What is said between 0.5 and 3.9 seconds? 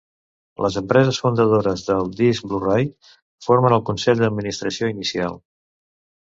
Les empreses fundadors del disc Blu-Ray formen el